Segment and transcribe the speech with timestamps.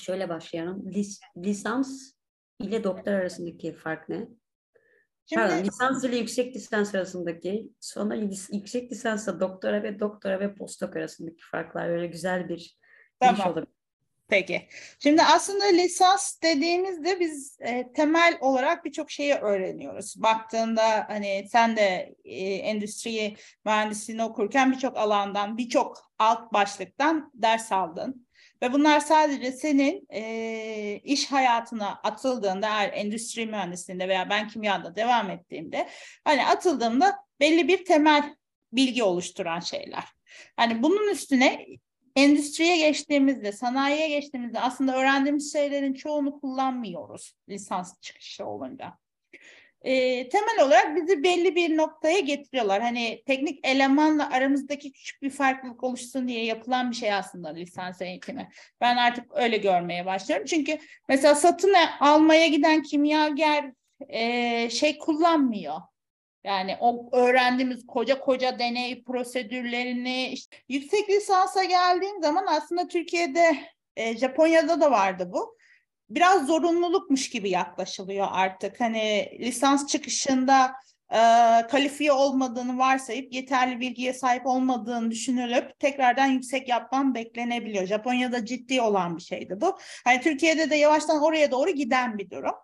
[0.00, 0.92] şöyle başlayalım.
[0.92, 2.12] Lis, lisans
[2.60, 4.28] ile doktor arasındaki fark ne?
[5.26, 8.14] Şimdi, Pardon, lisans ile yüksek lisans arasındaki, sonra
[8.52, 12.78] yüksek lisansla doktora ve doktora ve postdoc arasındaki farklar böyle güzel bir
[13.20, 13.46] tamam.
[13.46, 13.79] olabilir.
[14.30, 14.68] Peki.
[14.98, 20.22] Şimdi aslında lisans dediğimizde biz e, temel olarak birçok şeyi öğreniyoruz.
[20.22, 28.26] Baktığında hani sen de e, endüstri mühendisliğini okurken birçok alandan, birçok alt başlıktan ders aldın.
[28.62, 35.30] Ve bunlar sadece senin e, iş hayatına atıldığında eğer endüstri mühendisliğinde veya ben kimyada devam
[35.30, 35.88] ettiğimde
[36.24, 38.36] hani atıldığımda belli bir temel
[38.72, 40.04] bilgi oluşturan şeyler.
[40.56, 41.66] Hani bunun üstüne
[42.16, 48.98] endüstriye geçtiğimizde, sanayiye geçtiğimizde aslında öğrendiğimiz şeylerin çoğunu kullanmıyoruz lisans çıkışı olunca.
[49.82, 52.82] E, temel olarak bizi belli bir noktaya getiriyorlar.
[52.82, 58.48] Hani teknik elemanla aramızdaki küçük bir farklılık oluşsun diye yapılan bir şey aslında lisans eğitimi.
[58.80, 60.46] Ben artık öyle görmeye başlıyorum.
[60.46, 63.72] Çünkü mesela satın almaya giden kimyager
[64.08, 65.80] e, şey kullanmıyor.
[66.44, 73.56] Yani o öğrendiğimiz koca koca deney prosedürlerini işte, yüksek lisansa geldiğim zaman aslında Türkiye'de
[73.96, 75.56] e, Japonya'da da vardı bu.
[76.10, 78.80] Biraz zorunlulukmuş gibi yaklaşılıyor artık.
[78.80, 80.72] Hani lisans çıkışında
[81.10, 81.18] e,
[81.70, 87.86] kalifiye olmadığını varsayıp yeterli bilgiye sahip olmadığını düşünülüp tekrardan yüksek yapman beklenebiliyor.
[87.86, 89.78] Japonya'da ciddi olan bir şeydi bu.
[90.04, 92.54] Hani Türkiye'de de yavaştan oraya doğru giden bir durum.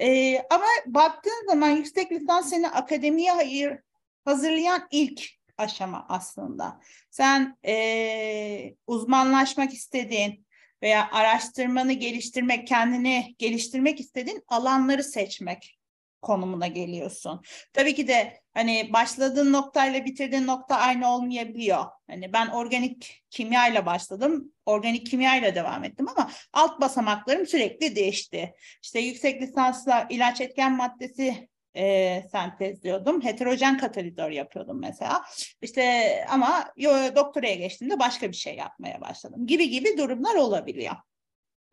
[0.00, 3.78] E, ama baktığın zaman yüksek lisans seni akademiye hayır,
[4.24, 5.22] hazırlayan ilk
[5.58, 6.80] aşama aslında.
[7.10, 10.46] Sen e, uzmanlaşmak istediğin
[10.82, 15.79] veya araştırmanı geliştirmek, kendini geliştirmek istediğin alanları seçmek
[16.22, 17.42] konumuna geliyorsun.
[17.72, 21.84] Tabii ki de hani başladığın noktayla bitirdiğin nokta aynı olmayabiliyor.
[22.10, 24.52] Hani ben organik kimya ile başladım.
[24.66, 28.54] Organik kimya ile devam ettim ama alt basamaklarım sürekli değişti.
[28.82, 33.24] İşte yüksek lisansla ilaç etken maddesi e, sentezliyordum.
[33.24, 35.22] Heterojen katalizör yapıyordum mesela.
[35.62, 39.46] İşte ama yo, doktoraya geçtiğimde başka bir şey yapmaya başladım.
[39.46, 40.94] Gibi gibi durumlar olabiliyor.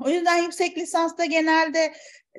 [0.04, 1.94] O yüzden yüksek lisansta genelde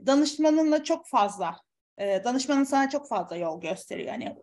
[0.06, 1.56] danışmanınla çok fazla
[1.98, 4.08] e, danışmanın sana çok fazla yol gösteriyor.
[4.08, 4.36] Yani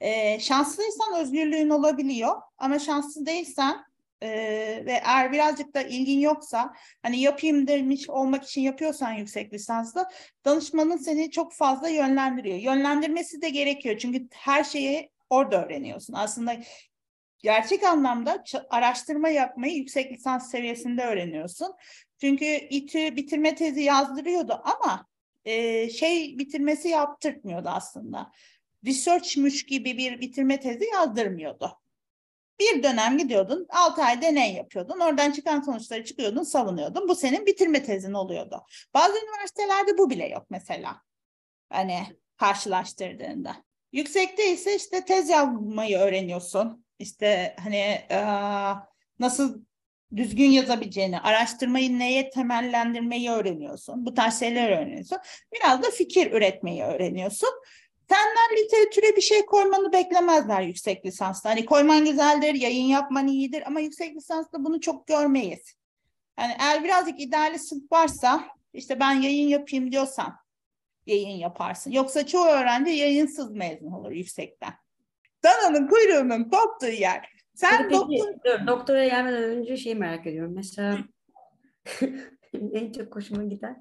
[0.00, 3.84] e, şanslıysan özgürlüğün olabiliyor ama şanslı değilsen
[4.22, 4.28] e,
[4.86, 10.10] ve eğer birazcık da ilgin yoksa hani yapayım demiş olmak için yapıyorsan yüksek lisansla
[10.44, 12.58] danışmanın seni çok fazla yönlendiriyor.
[12.58, 16.14] Yönlendirmesi de gerekiyor çünkü her şeyi orada öğreniyorsun.
[16.14, 16.56] Aslında
[17.38, 21.74] gerçek anlamda araştırma yapmayı yüksek lisans seviyesinde öğreniyorsun.
[22.20, 25.06] Çünkü İTÜ bitirme tezi yazdırıyordu ama
[25.46, 28.32] e, şey bitirmesi yaptırtmıyordu aslında.
[28.86, 31.72] Research'muş gibi bir bitirme tezi yazdırmıyordu.
[32.60, 37.08] Bir dönem gidiyordun, 6 ay deney yapıyordun, oradan çıkan sonuçları çıkıyordun, savunuyordun.
[37.08, 38.62] Bu senin bitirme tezin oluyordu.
[38.94, 41.02] Bazı üniversitelerde bu bile yok mesela.
[41.70, 42.02] Hani
[42.36, 43.64] karşılaştırdığında.
[43.92, 46.84] Yüksekte ise işte tez yazmayı öğreniyorsun.
[46.98, 47.76] İşte hani
[48.10, 48.24] e,
[49.18, 49.62] nasıl
[50.16, 54.06] düzgün yazabileceğini, araştırmayı neye temellendirmeyi öğreniyorsun.
[54.06, 55.18] Bu tarz şeyler öğreniyorsun.
[55.54, 57.50] Biraz da fikir üretmeyi öğreniyorsun.
[58.08, 61.50] Senden literatüre bir şey koymanı beklemezler yüksek lisansta.
[61.50, 65.74] Hani koyman güzeldir, yayın yapman iyidir ama yüksek lisansta bunu çok görmeyiz.
[66.38, 70.36] Yani eğer birazcık idealist varsa işte ben yayın yapayım diyorsan
[71.06, 71.90] yayın yaparsın.
[71.90, 74.74] Yoksa çoğu öğrenci yayınsız mezun olur yüksekten.
[75.44, 77.35] Dananın kuyruğunun koptuğu yer.
[77.56, 78.34] Sen doktor...
[78.44, 80.52] Dur, doktora gelmeden önce şeyi merak ediyorum.
[80.54, 80.98] Mesela
[82.72, 83.76] en çok hoşuma gider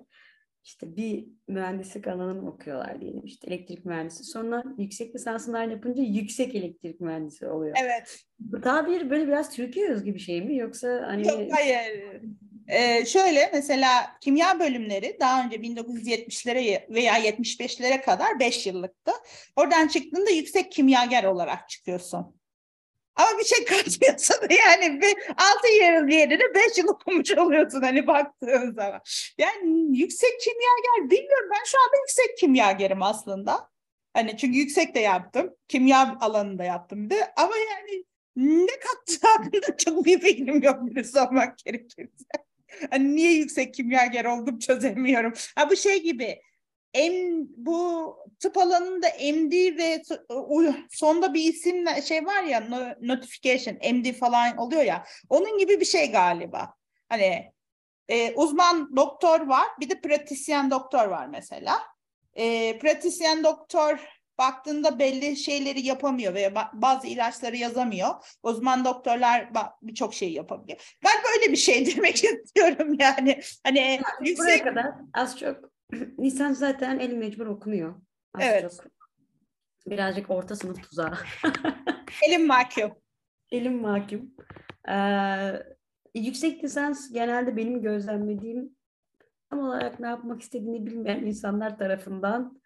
[0.65, 4.23] işte bir mühendislik alanını okuyorlar diyelim işte elektrik mühendisi.
[4.23, 7.75] Sonra yüksek lisansını yapınca yüksek elektrik mühendisi oluyor.
[7.81, 8.19] Evet.
[8.39, 11.27] Bu daha bir böyle biraz Türkiye özgü bir şey mi yoksa hani...
[11.27, 12.21] Yok hayır.
[12.67, 13.89] Ee, şöyle mesela
[14.21, 19.11] kimya bölümleri daha önce 1970'lere veya 75'lere kadar 5 yıllıktı.
[19.55, 22.35] Oradan çıktığında yüksek kimyager olarak çıkıyorsun.
[23.15, 28.73] Ama bir şey kaçmıyorsun yani bir 6 yıl yerine 5 yıl okumuş oluyorsun hani baktığın
[28.73, 29.01] zaman.
[29.37, 33.69] Yani yüksek kimyager bilmiyorum ben şu anda yüksek kimyagerim aslında.
[34.13, 35.55] Hani çünkü yüksek de yaptım.
[35.67, 41.57] Kimya alanında yaptım da ama yani ne kattığı hakkında çok bir fikrim yok bir sormak
[41.57, 42.25] gerekirse.
[42.89, 45.33] Hani niye yüksek kimyager oldum çözemiyorum.
[45.55, 46.41] Ha bu şey gibi
[46.95, 50.03] M, bu tıp alanında MD ve
[50.91, 52.67] sonda bir isimle şey var ya
[53.01, 56.73] notification MD falan oluyor ya onun gibi bir şey galiba.
[57.09, 57.51] Hani
[58.09, 61.81] e, uzman doktor var bir de pratisyen doktor var mesela.
[62.33, 63.99] E, pratisyen doktor
[64.37, 68.37] baktığında belli şeyleri yapamıyor ve bazı ilaçları yazamıyor.
[68.43, 69.49] Uzman doktorlar
[69.81, 70.95] birçok şey yapabiliyor.
[71.03, 73.41] Ben böyle bir şey demek istiyorum yani.
[73.63, 74.45] Hani yani yüksek...
[74.45, 75.74] Buraya kadar az çok
[76.19, 77.95] lisan zaten el mecbur okunuyor.
[78.33, 78.61] Az evet.
[78.61, 78.91] çok.
[79.87, 81.13] Birazcık orta sınıf tuzağı.
[82.27, 82.91] Elim mahkum.
[83.51, 84.31] Elim mahkum.
[84.89, 85.63] Ee,
[86.15, 88.75] yüksek lisans genelde benim gözlemlediğim
[89.49, 92.61] tam olarak ne yapmak istediğini bilmeyen insanlar tarafından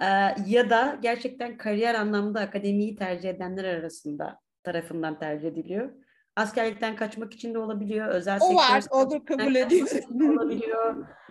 [0.00, 0.06] e,
[0.46, 5.90] ya da gerçekten kariyer anlamda akademiyi tercih edenler arasında tarafından tercih ediliyor.
[6.36, 8.08] Askerlikten kaçmak için de olabiliyor.
[8.08, 9.88] Özel o var, o da kabul ediyor.
[10.10, 11.06] olabiliyor.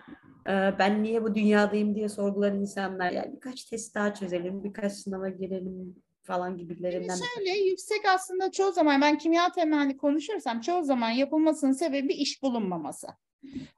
[0.48, 3.10] Ee, ben niye bu dünyadayım diye sorgulayan insanlar.
[3.10, 7.08] Yani birkaç test daha çözelim, birkaç sınava girelim falan gibilerinden.
[7.08, 12.42] Yani şöyle yüksek aslında çoğu zaman ben kimya temelli konuşursam çoğu zaman yapılmasının sebebi iş
[12.42, 13.06] bulunmaması.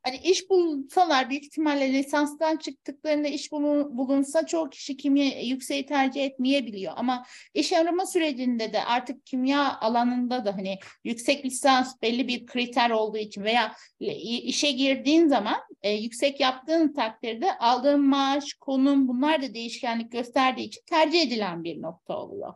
[0.02, 6.92] Hani iş bulsalar büyük ihtimalle lisanstan çıktıklarında iş bulunsa çoğu kişi kimya yükseği tercih etmeyebiliyor.
[6.96, 12.90] Ama iş arama sürecinde de artık kimya alanında da hani yüksek lisans belli bir kriter
[12.90, 19.54] olduğu için veya işe girdiğin zaman e, yüksek yaptığın takdirde aldığın maaş, konum bunlar da
[19.54, 22.54] değişkenlik gösterdiği için tercih edilen bir nokta oluyor.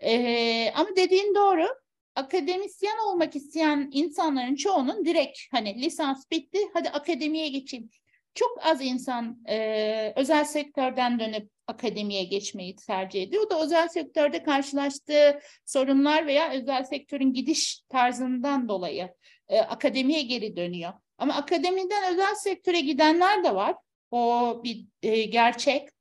[0.00, 1.83] E, ama dediğin doğru
[2.14, 7.90] akademisyen olmak isteyen insanların çoğunun direkt hani lisans bitti hadi akademiye geçeyim.
[8.34, 13.46] Çok az insan e, özel sektörden dönüp akademiye geçmeyi tercih ediyor.
[13.46, 19.14] O da özel sektörde karşılaştığı sorunlar veya özel sektörün gidiş tarzından dolayı
[19.48, 20.92] e, akademiye geri dönüyor.
[21.18, 23.76] Ama akademiden özel sektöre gidenler de var.
[24.10, 25.93] O bir e, gerçek.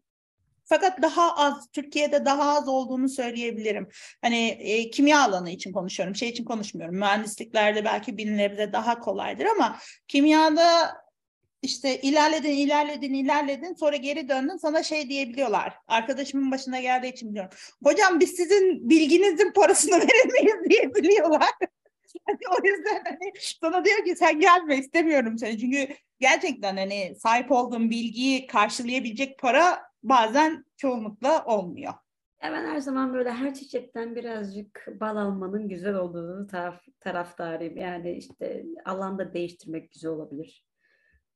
[0.73, 3.87] Fakat daha az, Türkiye'de daha az olduğunu söyleyebilirim.
[4.21, 6.95] Hani e, kimya alanı için konuşuyorum, şey için konuşmuyorum.
[6.95, 9.77] Mühendisliklerde belki bilinlerde daha kolaydır ama
[10.07, 10.93] kimyada
[11.61, 15.73] işte ilerledin, ilerledin, ilerledin sonra geri döndün sana şey diyebiliyorlar.
[15.87, 17.51] Arkadaşımın başına geldiği için biliyorum.
[17.83, 21.51] Hocam biz sizin bilginizin parasını veremeyiz diyebiliyorlar.
[22.29, 23.31] o yüzden hani
[23.61, 25.59] sana diyor ki sen gelme istemiyorum seni.
[25.59, 25.87] Çünkü
[26.19, 31.93] gerçekten hani sahip olduğun bilgiyi karşılayabilecek para bazen çoğunlukla olmuyor.
[32.43, 37.77] Ya ben her zaman böyle her çiçekten birazcık bal almanın güzel olduğunu taraf, taraftarıyım.
[37.77, 40.65] Yani işte alanda değiştirmek güzel olabilir.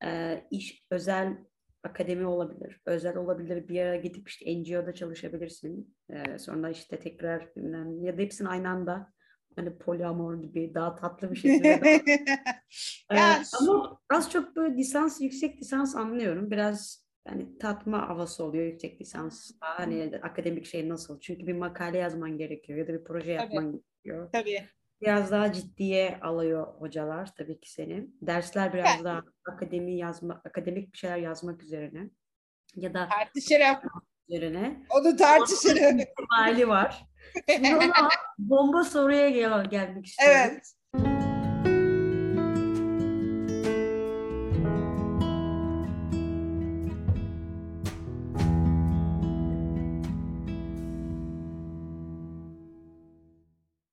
[0.04, 1.38] Ee, iş özel
[1.84, 3.68] akademi olabilir, özel olabilir.
[3.68, 5.96] Bir yere gidip işte NGO'da çalışabilirsin.
[6.10, 9.14] Ee, sonra işte tekrar bilmem, ya da hepsini aynı anda
[9.56, 11.56] hani poliamor gibi daha tatlı bir şey.
[13.12, 13.18] ee,
[13.60, 16.52] ama az çok böyle lisans, yüksek lisans anlıyorum.
[16.52, 19.52] Biraz yani tatma havası oluyor yüksek lisans.
[19.60, 21.20] Hani akademik şey nasıl?
[21.20, 23.82] Çünkü bir makale yazman gerekiyor ya da bir proje yapman tabii.
[24.04, 24.30] gerekiyor.
[24.32, 24.68] Tabii.
[25.02, 28.08] Biraz daha ciddiye alıyor hocalar tabii ki seni.
[28.22, 29.06] Dersler biraz evet.
[29.06, 32.10] daha akademi yazma, akademik bir şeyler yazmak üzerine.
[32.76, 33.78] Ya da tartışırım.
[34.30, 34.86] Üzerine.
[34.90, 36.00] Onu tartışırım.
[36.00, 37.06] ihtimali var.
[37.50, 40.40] Şimdi ona bomba soruya gel gelmek istiyorum.
[40.42, 40.74] Evet.